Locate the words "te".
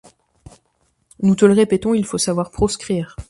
1.35-1.45